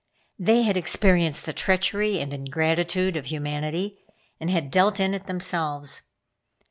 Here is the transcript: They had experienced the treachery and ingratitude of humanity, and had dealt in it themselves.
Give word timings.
They 0.39 0.63
had 0.63 0.77
experienced 0.77 1.45
the 1.45 1.53
treachery 1.53 2.19
and 2.19 2.33
ingratitude 2.33 3.15
of 3.15 3.27
humanity, 3.27 3.99
and 4.39 4.49
had 4.49 4.71
dealt 4.71 4.99
in 4.99 5.13
it 5.13 5.25
themselves. 5.25 6.01